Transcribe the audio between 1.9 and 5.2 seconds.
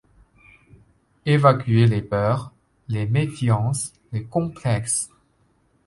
peurs, les méfiances, les complexes.